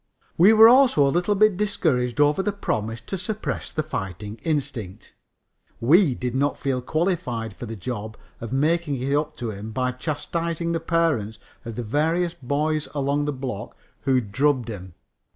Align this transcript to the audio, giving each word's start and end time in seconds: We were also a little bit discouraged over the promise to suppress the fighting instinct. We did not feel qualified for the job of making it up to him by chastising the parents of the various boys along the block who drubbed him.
We 0.35 0.51
were 0.51 0.67
also 0.67 1.05
a 1.05 1.13
little 1.13 1.35
bit 1.35 1.57
discouraged 1.57 2.19
over 2.19 2.41
the 2.41 2.51
promise 2.51 3.01
to 3.01 3.19
suppress 3.19 3.71
the 3.71 3.83
fighting 3.83 4.39
instinct. 4.41 5.13
We 5.79 6.15
did 6.15 6.33
not 6.33 6.57
feel 6.57 6.81
qualified 6.81 7.55
for 7.55 7.67
the 7.67 7.75
job 7.75 8.17
of 8.39 8.51
making 8.51 8.99
it 8.99 9.13
up 9.13 9.37
to 9.37 9.51
him 9.51 9.69
by 9.69 9.91
chastising 9.91 10.71
the 10.71 10.79
parents 10.79 11.37
of 11.65 11.75
the 11.75 11.83
various 11.83 12.33
boys 12.33 12.87
along 12.95 13.25
the 13.25 13.31
block 13.31 13.77
who 13.99 14.19
drubbed 14.21 14.69
him. 14.69 14.95